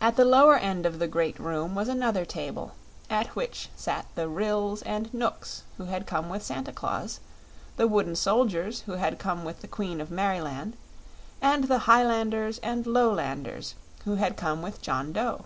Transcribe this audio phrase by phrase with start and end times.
[0.00, 2.72] At the lower end of the great room was another table,
[3.08, 7.20] at which sat the Ryls and Knooks who had come with Santa Claus,
[7.76, 10.76] the wooden soldiers who had come with the Queen of Merryland,
[11.40, 13.74] and the Hilanders and Lolanders
[14.04, 15.44] who had come with John Dough.